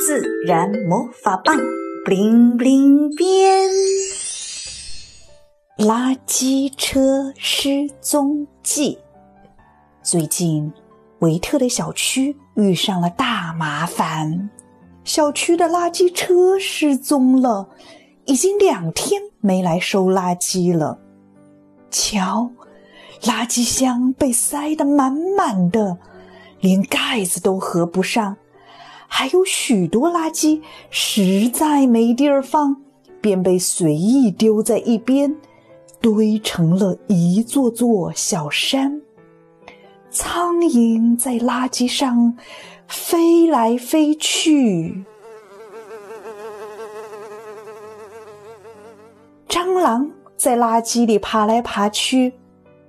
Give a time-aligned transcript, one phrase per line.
[0.00, 1.54] 自然魔法棒
[2.06, 3.68] ，bling bling 变。
[5.76, 8.98] 垃圾车失踪记。
[10.02, 10.72] 最近，
[11.18, 14.48] 维特的小区遇上了大麻烦，
[15.04, 17.68] 小区的垃圾车失踪了，
[18.24, 20.98] 已经两天没来收垃圾了。
[21.90, 22.50] 瞧，
[23.24, 25.98] 垃圾箱被塞得满满的，
[26.60, 28.34] 连盖子都合不上。
[29.12, 32.74] 还有许多垃圾实在没地儿放，
[33.20, 35.36] 便被随意丢在一边，
[36.00, 39.02] 堆成了一座座小山。
[40.10, 42.38] 苍蝇在垃圾上
[42.86, 45.04] 飞来飞去，
[49.48, 52.32] 蟑螂在垃圾里爬来爬去，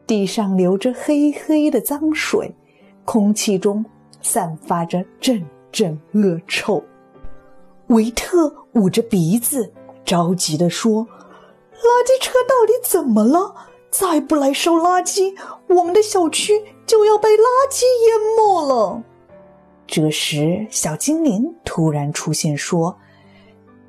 [0.08, 2.55] 地上流着黑黑的脏水，
[3.05, 3.83] 空气中
[4.22, 5.44] 散发着阵。
[5.71, 6.84] 阵恶臭，
[7.88, 9.72] 维特捂着鼻子，
[10.05, 11.05] 着急地说
[11.75, 13.55] ：“垃圾车到底怎么了？
[13.89, 15.36] 再不来收垃圾，
[15.67, 19.03] 我们的小区就要被垃圾淹没了。”
[19.88, 22.97] 这时，小精灵突然出现，说：“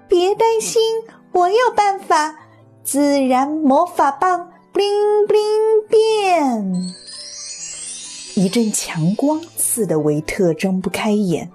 [0.09, 0.83] 别担心，
[1.31, 2.37] 我有办法！
[2.83, 6.73] 自然魔法棒，bling bling 变！”
[8.35, 11.49] 一阵强光刺得维特睁不开眼。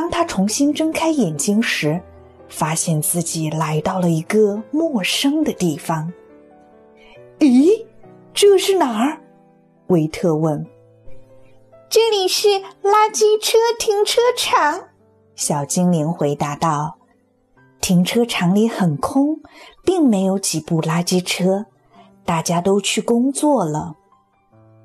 [0.00, 2.00] 当他重新睁开眼睛时，
[2.48, 6.10] 发现自己来到了一个陌生的地方。
[7.38, 7.84] 咦，
[8.32, 9.20] 这是哪儿？
[9.88, 10.66] 维特问。
[11.90, 12.48] 这里是
[12.82, 14.88] 垃圾车停车场。
[15.34, 16.96] 小精灵回答道。
[17.82, 19.42] 停车场里很空，
[19.84, 21.66] 并没有几部垃圾车，
[22.24, 23.96] 大家都去工作了。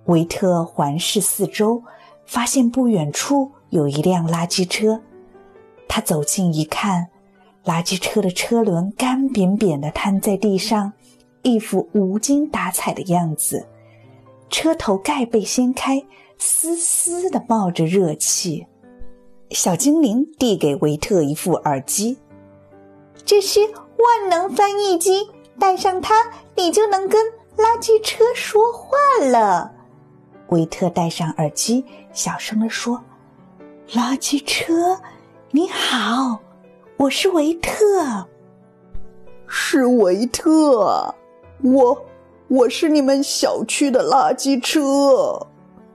[0.07, 1.83] 维特环视四周，
[2.25, 3.52] 发现不远处。
[3.76, 5.02] 有一辆垃圾车，
[5.86, 7.09] 他走近一看，
[7.66, 10.94] 垃圾车的车轮干扁扁的瘫在地上，
[11.42, 13.68] 一副无精打采的样子。
[14.50, 16.02] 车头盖被掀开，
[16.38, 18.66] 丝丝的冒着热气。
[19.50, 22.18] 小精灵递给维特一副耳机，
[23.25, 25.28] 这是万能翻译机，
[25.59, 26.16] 带上它，
[26.56, 27.22] 你就能跟
[27.58, 29.74] 垃圾车说话了。
[30.47, 31.84] 维特戴上耳机，
[32.14, 33.03] 小声地说。
[33.91, 35.00] 垃圾车，
[35.51, 36.40] 你好，
[36.97, 38.25] 我是维特。
[39.46, 41.13] 是维特，
[41.62, 42.06] 我
[42.47, 45.47] 我是你们小区的垃圾车。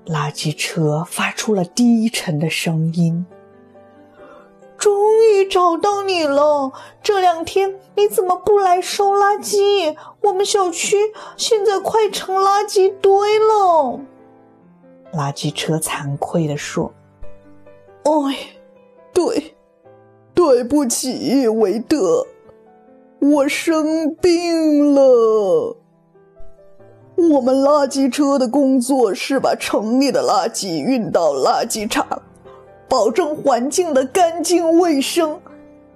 [0.06, 3.26] 垃圾车发出了低沉的声音。
[4.78, 4.92] 终
[5.24, 6.72] 于找到你了！
[7.02, 9.96] 这两天你怎么不来收垃圾？
[10.22, 10.96] 我们小区
[11.36, 13.98] 现在快成垃圾堆了。
[15.12, 16.94] 垃圾车惭愧地说。
[18.10, 18.36] 哎，
[19.12, 19.54] 对，
[20.34, 22.26] 对不起，维特，
[23.20, 25.76] 我生病了。
[27.14, 32.04] 我们垃圾车的工作是把城里的垃圾运到垃圾场，
[32.88, 35.40] 保证环境的干净卫生。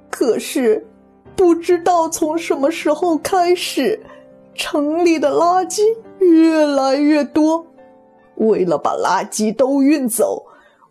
[0.08, 0.86] 可是，
[1.34, 4.00] 不知道从什么时候开始，
[4.54, 5.82] 城里的垃圾
[6.20, 7.66] 越来越多。
[8.36, 10.44] 为了把垃圾都运走。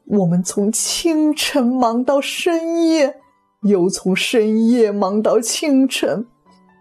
[0.05, 3.15] 我们从清晨忙到深夜，
[3.61, 6.25] 又从深夜忙到清晨，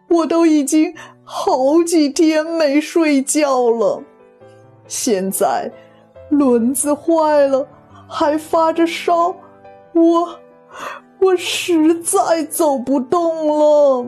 [0.08, 4.02] 我都已经好几天没睡觉了。
[4.86, 5.70] 现在
[6.30, 7.66] 轮子坏了，
[8.08, 9.34] 还发着烧，
[9.94, 10.38] 我
[11.20, 14.06] 我实在走不动了，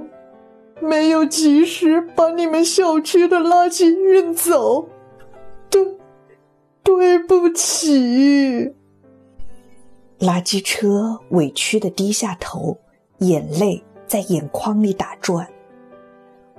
[0.81, 4.89] 没有及时把你们小区的垃圾运走，
[5.71, 5.87] 对
[6.83, 8.75] 对不起。
[10.25, 12.79] 垃圾车委屈的低下头，
[13.19, 15.47] 眼泪在眼眶里打转。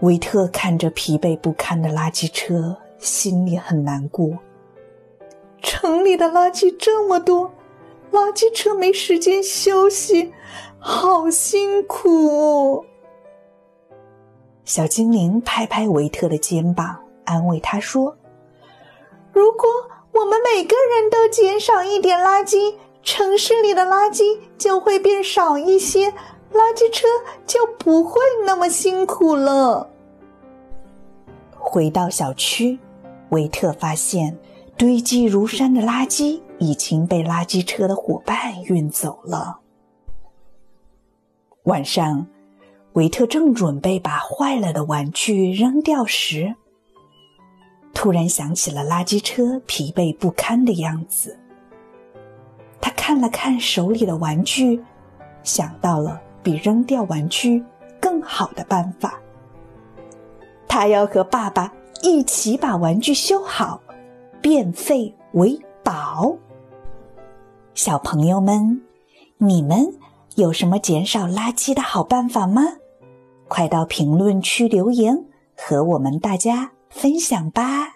[0.02, 4.38] 维特看着疲惫不堪的垃圾车，心里很难过。
[5.64, 7.52] 城里的垃圾这么多，
[8.12, 10.32] 垃圾车没时间休息，
[10.78, 12.86] 好辛苦。
[14.64, 18.16] 小精灵拍拍维特的肩膀，安慰他说
[19.34, 19.68] ：“如果
[20.12, 22.76] 我们每个人都减少一点垃圾。”
[23.06, 26.10] 城市里的垃圾就会变少一些，
[26.52, 27.08] 垃圾车
[27.46, 29.88] 就不会那么辛苦了。
[31.52, 32.80] 回到小区，
[33.30, 34.36] 维特发现
[34.76, 39.60] 堆积如山的垃圾已经被垃圾车的伙伴运走了。
[41.64, 42.26] 晚上，
[42.94, 46.56] 维特正准备把坏了的玩具扔掉时，
[47.94, 51.40] 突然想起了垃圾车疲惫不堪的样子。
[52.86, 54.80] 他看了看手里的玩具，
[55.42, 57.64] 想到了比扔掉玩具
[58.00, 59.20] 更好的办法。
[60.68, 61.74] 他要和爸爸
[62.04, 63.82] 一起把玩具修好，
[64.40, 66.38] 变废为宝。
[67.74, 68.84] 小朋友们，
[69.40, 69.92] 你们
[70.36, 72.62] 有什么减少垃圾的好办法吗？
[73.48, 75.26] 快到评论区留言，
[75.58, 77.95] 和我们大家分享吧。